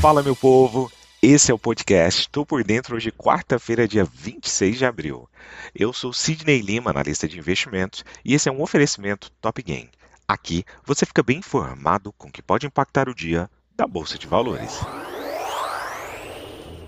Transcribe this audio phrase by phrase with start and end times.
[0.00, 0.92] Fala, meu povo!
[1.20, 5.28] Esse é o podcast Estou por Dentro hoje, quarta-feira, dia 26 de abril.
[5.74, 9.90] Eu sou Sidney Lima, analista de investimentos, e esse é um oferecimento Top Game.
[10.28, 14.28] Aqui você fica bem informado com o que pode impactar o dia da Bolsa de
[14.28, 14.78] Valores.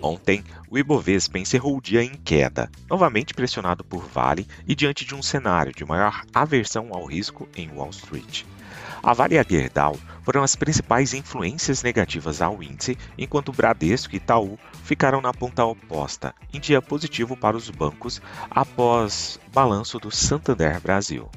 [0.01, 5.17] Ontem, o Ibovespa encerrou o dia em queda, novamente pressionado por Vale e diante de
[5.17, 8.45] um cenário de maior aversão ao risco em Wall Street.
[9.03, 14.19] A Vale e a Gerdau foram as principais influências negativas ao índice, enquanto Bradesco e
[14.19, 20.79] Itaú ficaram na ponta oposta, em dia positivo para os bancos após balanço do Santander
[20.83, 21.31] Brasil.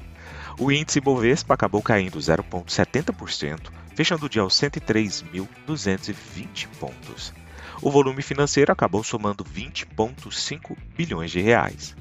[0.58, 7.32] O índice Bovespa acabou caindo 0,70%, fechando o dia aos 103.220 pontos.
[7.80, 11.96] O volume financeiro acabou somando 20,5 bilhões de reais.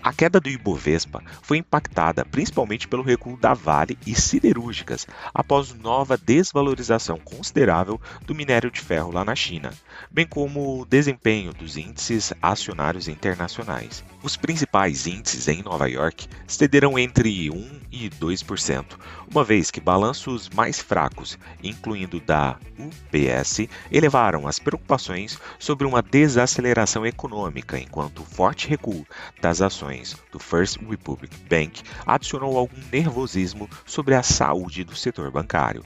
[0.00, 6.16] A queda do Ibovespa foi impactada principalmente pelo recuo da Vale e siderúrgicas após nova
[6.16, 9.72] desvalorização considerável do minério de ferro lá na China,
[10.10, 14.04] bem como o desempenho dos índices acionários internacionais.
[14.22, 18.84] Os principais índices em Nova York cederam entre 1 e 2%,
[19.30, 27.04] uma vez que balanços mais fracos, incluindo da UBS, elevaram as preocupações sobre uma desaceleração
[27.04, 29.06] econômica, enquanto o forte recuo
[29.40, 35.30] das ações ações do First Republic Bank adicionou algum nervosismo sobre a saúde do setor
[35.30, 35.84] bancário.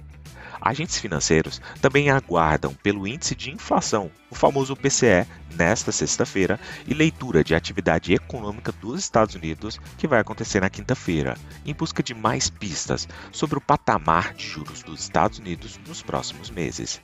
[0.60, 7.42] Agentes financeiros também aguardam pelo índice de inflação, o famoso PCE, nesta sexta-feira e leitura
[7.42, 11.36] de atividade econômica dos Estados Unidos, que vai acontecer na quinta-feira,
[11.66, 16.48] em busca de mais pistas sobre o patamar de juros dos Estados Unidos nos próximos
[16.48, 17.00] meses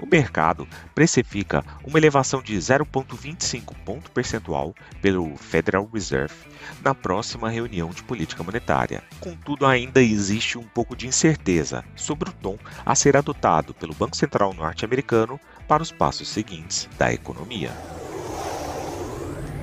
[0.00, 6.34] o mercado precifica uma elevação de 0,25 ponto percentual pelo Federal Reserve
[6.82, 9.02] na próxima reunião de política monetária.
[9.20, 14.16] Contudo, ainda existe um pouco de incerteza sobre o tom a ser adotado pelo Banco
[14.16, 17.70] Central norte-americano para os passos seguintes da economia.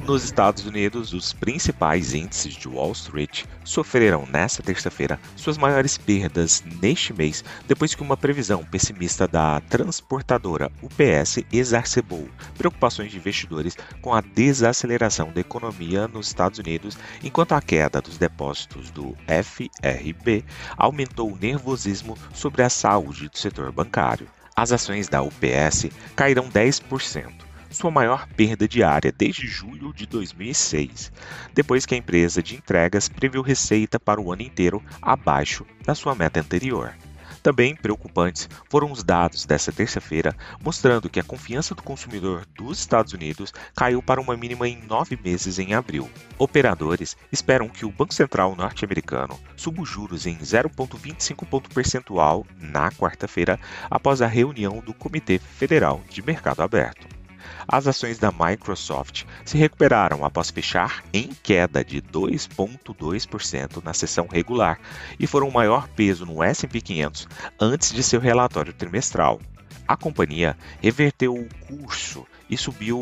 [0.07, 6.63] Nos Estados Unidos, os principais índices de Wall Street sofreram nesta terça-feira suas maiores perdas
[6.79, 14.13] neste mês, depois que uma previsão pessimista da transportadora UPS exacerbou preocupações de investidores com
[14.13, 20.45] a desaceleração da economia nos Estados Unidos, enquanto a queda dos depósitos do FRB
[20.77, 24.27] aumentou o nervosismo sobre a saúde do setor bancário.
[24.55, 27.45] As ações da UPS caíram 10%
[27.75, 31.11] sua maior perda diária desde julho de 2006,
[31.53, 36.15] depois que a empresa de entregas previu receita para o ano inteiro abaixo da sua
[36.15, 36.95] meta anterior.
[37.43, 43.13] Também preocupantes foram os dados dessa terça-feira, mostrando que a confiança do consumidor dos Estados
[43.13, 46.09] Unidos caiu para uma mínima em nove meses em abril.
[46.39, 52.89] Operadores esperam que o Banco Central norte-americano suba os juros em 0,25 ponto percentual na
[52.89, 53.59] quarta-feira,
[53.91, 57.24] após a reunião do Comitê Federal de Mercado Aberto
[57.67, 64.79] as ações da Microsoft se recuperaram após fechar em queda de 2,2% na sessão regular
[65.19, 67.27] e foram o maior peso no S&P 500
[67.59, 69.39] antes de seu relatório trimestral.
[69.87, 72.99] A companhia reverteu o curso e subiu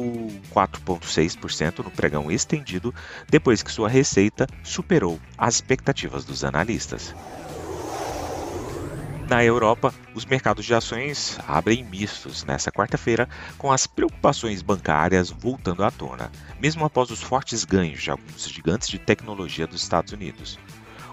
[0.54, 2.94] 4,6% no pregão estendido
[3.30, 7.16] depois que sua receita superou as expectativas dos analistas.
[9.34, 13.28] Na Europa, os mercados de ações abrem mistos nesta quarta-feira,
[13.58, 18.88] com as preocupações bancárias voltando à tona, mesmo após os fortes ganhos de alguns gigantes
[18.88, 20.60] de tecnologia dos Estados Unidos.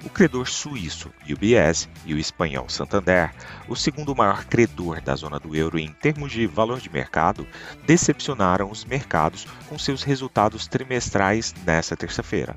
[0.05, 3.33] O credor suíço UBS e o espanhol Santander,
[3.67, 7.47] o segundo maior credor da zona do euro em termos de valor de mercado,
[7.87, 12.55] decepcionaram os mercados com seus resultados trimestrais nesta terça-feira.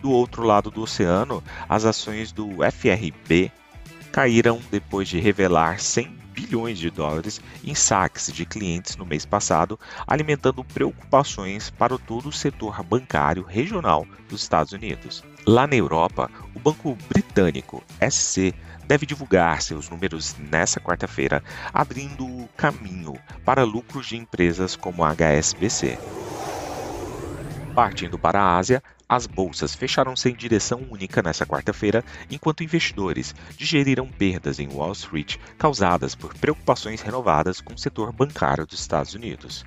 [0.00, 3.50] Do outro lado do oceano, as ações do FRB
[4.12, 9.78] caíram depois de revelar 100 bilhões de dólares em saques de clientes no mês passado,
[10.06, 15.22] alimentando preocupações para todo o setor bancário regional dos Estados Unidos.
[15.46, 18.54] Lá na Europa, o banco britânico SC
[18.86, 21.42] deve divulgar seus números nesta quarta-feira,
[21.72, 23.14] abrindo caminho
[23.44, 25.98] para lucros de empresas como a HSBC.
[27.80, 34.06] Partindo para a Ásia, as bolsas fecharam sem direção única nesta quarta-feira, enquanto investidores digeriram
[34.06, 39.64] perdas em Wall Street causadas por preocupações renovadas com o setor bancário dos Estados Unidos.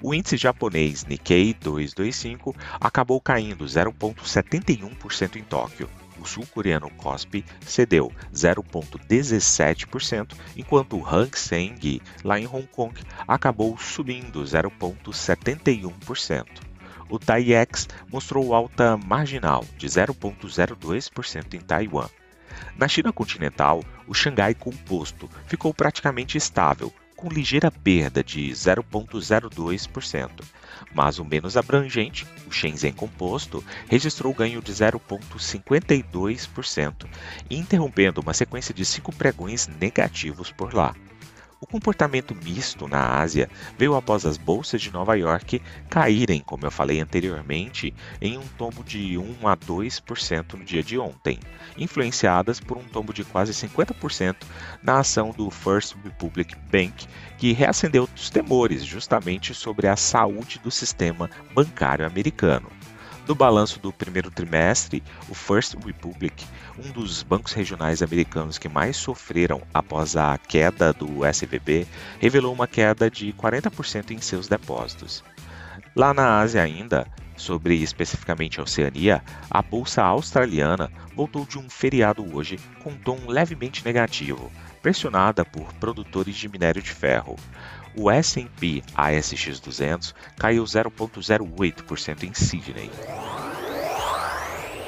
[0.00, 5.90] O índice japonês Nikkei 225 acabou caindo 0,71% em Tóquio.
[6.18, 12.98] O sul-coreano Kospi cedeu 0,17%, enquanto o Hang Seng, lá em Hong Kong,
[13.28, 16.71] acabou subindo 0,71%
[17.12, 22.08] o TAIEX mostrou alta marginal de 0,02% em Taiwan.
[22.74, 30.42] Na China continental, o Xangai Composto ficou praticamente estável, com ligeira perda de 0,02%,
[30.94, 37.06] mas o menos abrangente, o Shenzhen Composto, registrou ganho de 0,52%,
[37.50, 40.94] interrompendo uma sequência de cinco pregões negativos por lá.
[41.62, 43.48] O comportamento misto na Ásia
[43.78, 48.82] veio após as bolsas de Nova York caírem, como eu falei anteriormente, em um tombo
[48.82, 51.38] de 1 a 2% no dia de ontem,
[51.78, 54.38] influenciadas por um tombo de quase 50%
[54.82, 57.06] na ação do First Republic Bank,
[57.38, 62.68] que reacendeu os temores justamente sobre a saúde do sistema bancário americano.
[63.26, 66.44] No balanço do primeiro trimestre, o First Republic,
[66.76, 71.86] um dos bancos regionais americanos que mais sofreram após a queda do SVB,
[72.18, 75.22] revelou uma queda de 40% em seus depósitos.
[75.94, 82.24] Lá na Ásia ainda, sobre especificamente a Oceania, a bolsa australiana voltou de um feriado
[82.34, 84.50] hoje com tom levemente negativo,
[84.82, 87.36] pressionada por produtores de minério de ferro.
[87.96, 92.90] O S&P ASX 200 caiu 0,08% em Sydney.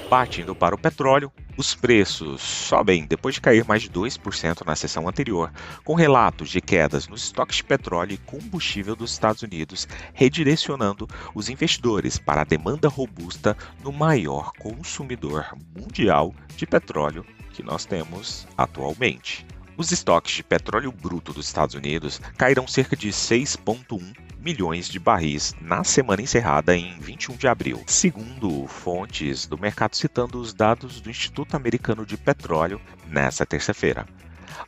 [0.08, 5.08] Partindo para o petróleo, os preços sobem depois de cair mais de 2% na sessão
[5.08, 5.52] anterior,
[5.82, 11.48] com relatos de quedas nos estoques de petróleo e combustível dos Estados Unidos, redirecionando os
[11.48, 19.46] investidores para a demanda robusta no maior consumidor mundial de petróleo que nós temos atualmente.
[19.76, 25.52] Os estoques de petróleo bruto dos Estados Unidos caíram cerca de 6,1 milhões de barris
[25.60, 31.10] na semana encerrada em 21 de abril, segundo fontes do mercado citando os dados do
[31.10, 34.06] Instituto Americano de Petróleo nesta terça-feira.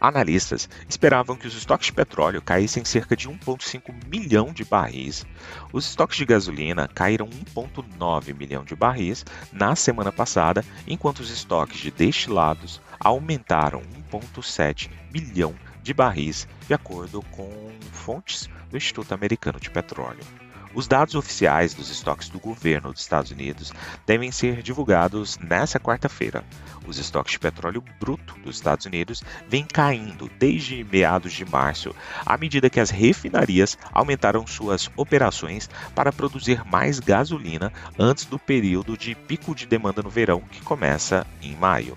[0.00, 5.25] Analistas esperavam que os estoques de petróleo caíssem cerca de 1,5 milhão de barris.
[5.73, 11.79] Os estoques de gasolina caíram 1,9 milhão de barris na semana passada, enquanto os estoques
[11.79, 19.71] de destilados aumentaram 1,7 milhão de barris, de acordo com fontes do Instituto Americano de
[19.71, 20.45] Petróleo.
[20.76, 23.73] Os dados oficiais dos estoques do governo dos Estados Unidos
[24.05, 26.44] devem ser divulgados nesta quarta-feira.
[26.87, 31.96] Os estoques de petróleo bruto dos Estados Unidos vêm caindo desde meados de março,
[32.26, 38.99] à medida que as refinarias aumentaram suas operações para produzir mais gasolina antes do período
[38.99, 41.96] de pico de demanda no verão, que começa em maio.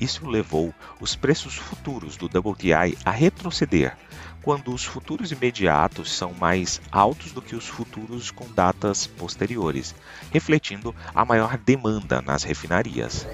[0.00, 3.96] Isso levou os preços futuros do WTI a retroceder,
[4.46, 9.92] quando os futuros imediatos são mais altos do que os futuros com datas posteriores,
[10.30, 13.26] refletindo a maior demanda nas refinarias.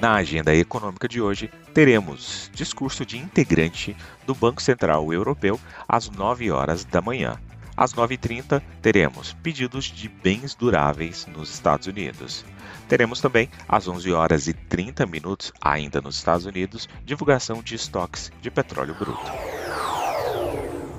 [0.00, 3.96] Na agenda econômica de hoje, teremos discurso de integrante
[4.26, 7.38] do Banco Central Europeu às 9 horas da manhã.
[7.78, 12.44] Às 9h30, teremos pedidos de bens duráveis nos Estados Unidos.
[12.88, 18.32] Teremos também, às 11 horas e 30 minutos, ainda nos Estados Unidos, divulgação de estoques
[18.42, 19.57] de petróleo bruto.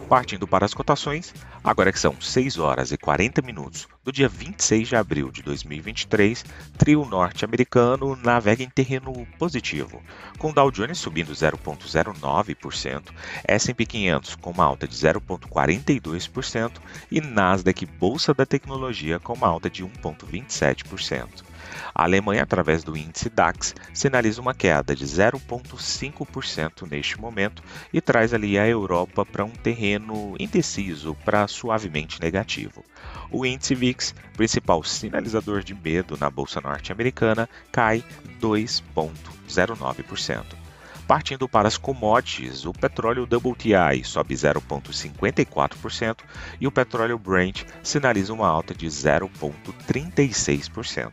[0.10, 4.88] Partindo para as cotações, agora que são 6 horas e 40 minutos do dia 26
[4.88, 6.44] de abril de 2023,
[6.80, 10.02] trio norte-americano navega em terreno positivo,
[10.40, 13.04] com Dow Jones subindo 0,09%,
[13.48, 16.72] S&P 500 com uma alta de 0,42%
[17.12, 21.49] e Nasdaq Bolsa da Tecnologia com uma alta de 1,27%.
[21.94, 27.62] A Alemanha, através do índice DAX, sinaliza uma queda de 0,5% neste momento
[27.92, 32.84] e traz ali a Europa para um terreno indeciso para suavemente negativo.
[33.32, 38.04] O índice VIX, principal sinalizador de medo na bolsa norte-americana, cai
[38.42, 40.70] 2,09%.
[41.10, 46.18] Partindo para as commodities, o petróleo WTI sobe 0,54%
[46.62, 51.12] e o petróleo Brent sinaliza uma alta de 0,36%.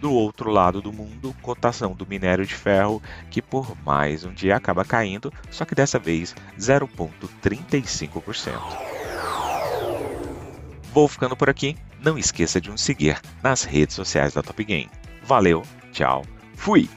[0.00, 4.54] Do outro lado do mundo, cotação do minério de ferro, que por mais um dia
[4.56, 8.52] acaba caindo, só que dessa vez 0,35%.
[10.92, 11.76] Vou ficando por aqui.
[12.00, 14.88] Não esqueça de nos seguir nas redes sociais da Top Game.
[15.24, 16.24] Valeu, tchau,
[16.54, 16.88] fui!